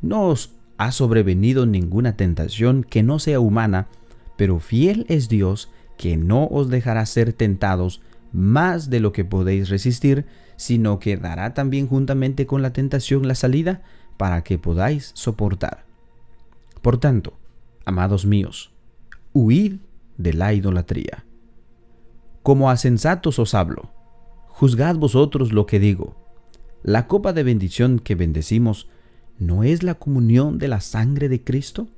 No 0.01 0.23
os 0.23 0.53
ha 0.77 0.91
sobrevenido 0.91 1.67
ninguna 1.67 2.17
tentación 2.17 2.83
que 2.83 3.03
no 3.03 3.19
sea 3.19 3.39
humana, 3.39 3.87
pero 4.37 4.59
fiel 4.59 5.05
es 5.07 5.29
Dios 5.29 5.69
que 5.99 6.15
no 6.15 6.47
os 6.47 6.69
dejará 6.69 7.05
ser 7.05 7.33
tentados 7.33 7.99
más 8.31 8.89
de 8.89 9.01
lo 9.01 9.11
que 9.11 9.25
podéis 9.25 9.67
resistir, 9.67 10.25
sino 10.55 10.97
que 10.97 11.17
dará 11.17 11.53
también 11.53 11.87
juntamente 11.87 12.45
con 12.45 12.61
la 12.61 12.71
tentación 12.71 13.27
la 13.27 13.35
salida 13.35 13.81
para 14.15 14.41
que 14.45 14.57
podáis 14.57 15.11
soportar. 15.13 15.83
Por 16.81 16.99
tanto, 16.99 17.33
amados 17.83 18.25
míos, 18.25 18.71
huid 19.33 19.79
de 20.17 20.31
la 20.31 20.53
idolatría. 20.53 21.25
Como 22.43 22.69
a 22.69 22.77
sensatos 22.77 23.37
os 23.37 23.53
hablo, 23.53 23.91
juzgad 24.47 24.95
vosotros 24.95 25.51
lo 25.51 25.65
que 25.65 25.81
digo 25.81 26.15
la 26.81 27.07
copa 27.07 27.33
de 27.33 27.43
bendición 27.43 27.99
que 27.99 28.15
bendecimos 28.15 28.87
no 29.37 29.65
es 29.65 29.83
la 29.83 29.95
comunión 29.95 30.59
de 30.59 30.69
la 30.69 30.79
sangre 30.79 31.27
de 31.27 31.43
Cristo? 31.43 31.89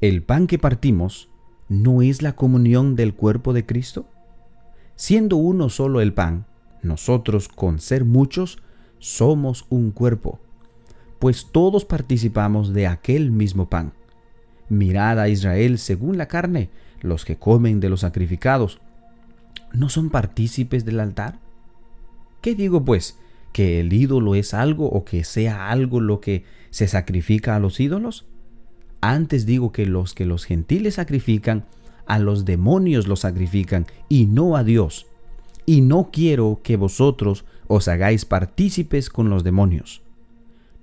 ¿El 0.00 0.22
pan 0.22 0.46
que 0.46 0.60
partimos 0.60 1.28
no 1.82 2.02
es 2.02 2.22
la 2.22 2.34
comunión 2.34 2.96
del 2.96 3.14
cuerpo 3.14 3.52
de 3.52 3.66
Cristo? 3.66 4.06
Siendo 4.96 5.36
uno 5.36 5.68
solo 5.68 6.00
el 6.00 6.12
pan, 6.12 6.46
nosotros 6.82 7.48
con 7.48 7.78
ser 7.78 8.04
muchos 8.04 8.58
somos 8.98 9.66
un 9.68 9.90
cuerpo, 9.90 10.40
pues 11.18 11.48
todos 11.50 11.84
participamos 11.84 12.72
de 12.72 12.86
aquel 12.86 13.30
mismo 13.30 13.68
pan. 13.68 13.92
Mirad 14.68 15.18
a 15.18 15.28
Israel 15.28 15.78
según 15.78 16.16
la 16.16 16.28
carne, 16.28 16.70
los 17.00 17.24
que 17.24 17.36
comen 17.36 17.80
de 17.80 17.88
los 17.88 18.00
sacrificados, 18.00 18.80
¿no 19.72 19.88
son 19.88 20.10
partícipes 20.10 20.84
del 20.84 21.00
altar? 21.00 21.38
¿Qué 22.40 22.54
digo 22.54 22.84
pues? 22.84 23.18
que 23.52 23.78
el 23.78 23.92
ídolo 23.92 24.34
es 24.34 24.52
algo 24.52 24.88
o 24.88 25.04
que 25.04 25.22
sea 25.22 25.70
algo 25.70 26.00
lo 26.00 26.20
que 26.20 26.44
se 26.70 26.88
sacrifica 26.88 27.54
a 27.54 27.60
los 27.60 27.78
ídolos? 27.78 28.26
Antes 29.06 29.44
digo 29.44 29.70
que 29.70 29.84
los 29.84 30.14
que 30.14 30.24
los 30.24 30.46
gentiles 30.46 30.94
sacrifican, 30.94 31.66
a 32.06 32.18
los 32.18 32.46
demonios 32.46 33.06
los 33.06 33.20
sacrifican 33.20 33.84
y 34.08 34.24
no 34.24 34.56
a 34.56 34.64
Dios. 34.64 35.08
Y 35.66 35.82
no 35.82 36.08
quiero 36.10 36.60
que 36.62 36.78
vosotros 36.78 37.44
os 37.66 37.86
hagáis 37.88 38.24
partícipes 38.24 39.10
con 39.10 39.28
los 39.28 39.44
demonios. 39.44 40.00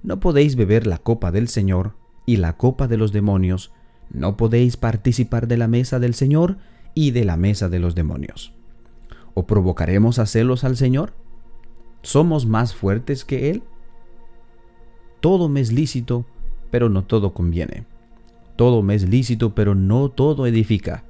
No 0.03 0.19
podéis 0.19 0.55
beber 0.55 0.85
la 0.85 0.99
copa 0.99 1.31
del 1.31 1.47
Señor 1.47 1.95
y 2.27 2.35
la 2.37 2.57
copa 2.57 2.87
de 2.87 2.97
los 2.97 3.11
demonios, 3.11 3.71
no 4.11 4.37
podéis 4.37 4.77
participar 4.77 5.47
de 5.47 5.57
la 5.57 5.67
mesa 5.67 5.97
del 5.97 6.13
Señor 6.13 6.57
y 6.93 7.09
de 7.09 7.25
la 7.25 7.37
mesa 7.37 7.69
de 7.69 7.79
los 7.79 7.95
demonios. 7.95 8.53
¿O 9.33 9.47
provocaremos 9.47 10.19
a 10.19 10.27
celos 10.27 10.63
al 10.63 10.77
Señor? 10.77 11.15
¿Somos 12.03 12.45
más 12.45 12.75
fuertes 12.75 13.25
que 13.25 13.49
Él? 13.49 13.63
Todo 15.21 15.49
me 15.49 15.59
es 15.59 15.71
lícito, 15.71 16.27
pero 16.69 16.87
no 16.87 17.03
todo 17.03 17.33
conviene. 17.33 17.89
Todo 18.55 18.81
me 18.84 18.96
es 18.96 19.08
lícito, 19.08 19.55
pero 19.55 19.75
no 19.75 20.10
todo 20.10 20.46
edifica. 20.46 21.03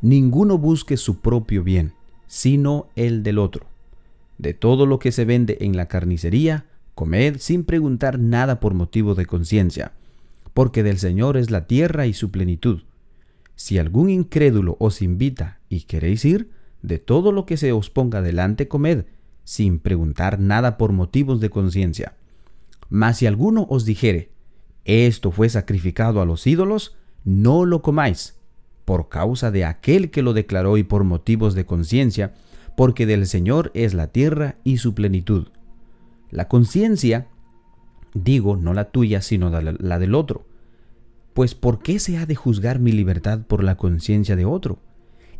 Ninguno 0.00 0.58
busque 0.58 0.96
su 0.96 1.20
propio 1.20 1.62
bien, 1.62 1.92
sino 2.26 2.88
el 2.96 3.22
del 3.22 3.38
otro. 3.38 3.66
De 4.38 4.54
todo 4.54 4.86
lo 4.86 4.98
que 4.98 5.12
se 5.12 5.24
vende 5.24 5.58
en 5.60 5.76
la 5.76 5.86
carnicería, 5.86 6.66
comed 6.94 7.36
sin 7.38 7.64
preguntar 7.64 8.18
nada 8.18 8.58
por 8.58 8.74
motivo 8.74 9.14
de 9.14 9.26
conciencia, 9.26 9.92
porque 10.54 10.82
del 10.82 10.98
Señor 10.98 11.36
es 11.36 11.50
la 11.50 11.66
tierra 11.66 12.06
y 12.06 12.14
su 12.14 12.30
plenitud. 12.30 12.82
Si 13.54 13.78
algún 13.78 14.10
incrédulo 14.10 14.76
os 14.80 15.02
invita 15.02 15.60
y 15.68 15.82
queréis 15.82 16.24
ir, 16.24 16.50
de 16.82 16.98
todo 16.98 17.30
lo 17.30 17.46
que 17.46 17.56
se 17.56 17.70
os 17.70 17.90
ponga 17.90 18.22
delante 18.22 18.66
comed, 18.66 19.04
sin 19.44 19.78
preguntar 19.78 20.40
nada 20.40 20.76
por 20.76 20.92
motivos 20.92 21.40
de 21.40 21.50
conciencia. 21.50 22.14
Mas 22.88 23.18
si 23.18 23.26
alguno 23.26 23.66
os 23.70 23.84
dijere, 23.84 24.31
esto 24.84 25.30
fue 25.30 25.48
sacrificado 25.48 26.20
a 26.20 26.26
los 26.26 26.46
ídolos, 26.46 26.96
no 27.24 27.64
lo 27.64 27.82
comáis, 27.82 28.36
por 28.84 29.08
causa 29.08 29.50
de 29.50 29.64
aquel 29.64 30.10
que 30.10 30.22
lo 30.22 30.32
declaró 30.32 30.76
y 30.76 30.82
por 30.82 31.04
motivos 31.04 31.54
de 31.54 31.66
conciencia, 31.66 32.34
porque 32.76 33.06
del 33.06 33.26
Señor 33.26 33.70
es 33.74 33.94
la 33.94 34.08
tierra 34.08 34.56
y 34.64 34.78
su 34.78 34.94
plenitud. 34.94 35.48
La 36.30 36.48
conciencia, 36.48 37.28
digo, 38.14 38.56
no 38.56 38.74
la 38.74 38.90
tuya, 38.90 39.22
sino 39.22 39.50
la 39.50 39.98
del 39.98 40.14
otro. 40.14 40.46
Pues 41.34 41.54
¿por 41.54 41.82
qué 41.82 41.98
se 41.98 42.18
ha 42.18 42.26
de 42.26 42.34
juzgar 42.34 42.78
mi 42.78 42.92
libertad 42.92 43.40
por 43.46 43.62
la 43.62 43.76
conciencia 43.76 44.36
de 44.36 44.44
otro? 44.44 44.78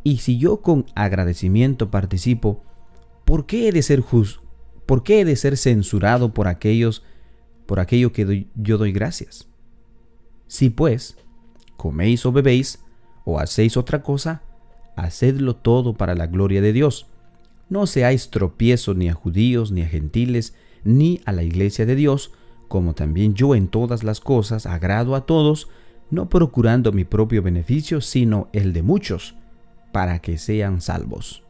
Y 0.05 0.19
si 0.19 0.39
yo 0.39 0.63
con 0.63 0.87
agradecimiento 0.95 1.91
participo, 1.91 2.63
¿por 3.25 3.47
qué 3.47 3.69
he 3.69 3.73
de 3.73 3.83
ser 3.83 4.01
juz 4.01 4.43
¿Por 4.87 5.05
qué 5.05 5.21
he 5.21 5.25
de 5.25 5.37
ser 5.37 5.57
censurado 5.57 6.35
por 6.35 6.49
aquellos 6.49 7.03
por 7.67 7.81
aquello 7.81 8.13
que 8.13 8.47
yo 8.55 8.79
doy 8.79 8.93
gracias? 8.93 9.49
Si 10.47 10.71
pues 10.71 11.17
coméis 11.77 12.27
o 12.27 12.33
bebéis 12.33 12.85
o 13.25 13.39
hacéis 13.39 13.77
otra 13.77 14.03
cosa, 14.03 14.43
hacedlo 14.97 15.57
todo 15.57 15.95
para 15.95 16.15
la 16.15 16.27
gloria 16.27 16.61
de 16.61 16.73
Dios. 16.73 17.07
No 17.69 17.87
seáis 17.87 18.31
tropiezo 18.31 18.95
ni 18.95 19.09
a 19.09 19.15
judíos, 19.15 19.73
ni 19.73 19.83
a 19.83 19.89
gentiles, 19.89 20.55
ni 20.85 21.21
a 21.25 21.33
la 21.33 21.43
iglesia 21.43 21.87
de 21.87 21.95
Dios, 21.95 22.33
como 22.69 22.95
también 22.95 23.35
yo 23.35 23.55
en 23.55 23.69
todas 23.69 24.03
las 24.03 24.21
cosas 24.21 24.67
agrado 24.67 25.15
a 25.15 25.27
todos, 25.27 25.69
no 26.11 26.29
procurando 26.29 26.93
mi 26.93 27.05
propio 27.05 27.43
beneficio, 27.43 28.01
sino 28.01 28.49
el 28.53 28.73
de 28.73 28.83
muchos, 28.83 29.35
para 29.93 30.19
que 30.21 30.39
sean 30.39 30.81
salvos. 30.81 31.45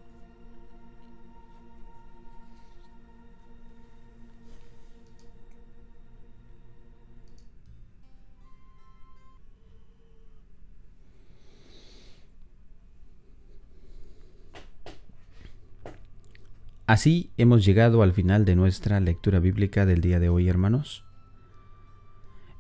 Así 16.86 17.30
hemos 17.36 17.64
llegado 17.64 18.02
al 18.02 18.12
final 18.12 18.45
de 18.45 18.56
nuestra 18.56 18.99
lectura 18.99 19.38
bíblica 19.38 19.86
del 19.86 20.00
día 20.00 20.18
de 20.18 20.28
hoy, 20.28 20.49
hermanos. 20.49 21.04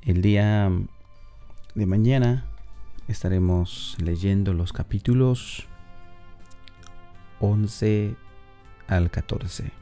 El 0.00 0.22
día 0.22 0.70
de 1.74 1.86
mañana 1.86 2.46
estaremos 3.08 3.96
leyendo 4.00 4.54
los 4.54 4.72
capítulos 4.72 5.66
11 7.40 8.14
al 8.86 9.10
14. 9.10 9.72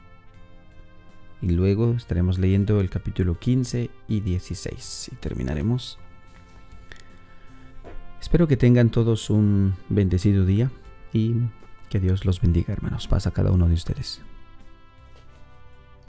Y 1.43 1.51
luego 1.51 1.93
estaremos 1.93 2.39
leyendo 2.39 2.81
el 2.81 2.89
capítulo 2.89 3.37
15 3.37 3.91
y 4.07 4.19
16 4.21 5.11
y 5.13 5.15
terminaremos. 5.17 5.99
Espero 8.19 8.47
que 8.47 8.57
tengan 8.57 8.89
todos 8.89 9.29
un 9.29 9.75
bendecido 9.89 10.45
día 10.45 10.71
y 11.13 11.35
que 11.89 11.99
Dios 11.99 12.25
los 12.25 12.41
bendiga, 12.41 12.73
hermanos. 12.73 13.07
Paz 13.07 13.27
a 13.27 13.31
cada 13.31 13.51
uno 13.51 13.67
de 13.67 13.75
ustedes. 13.75 14.21